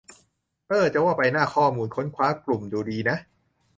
[0.67, 3.17] เอ้อ จะว่าไป หน้าข้อมูลค้นคว้ากลุ่มดูดีนะ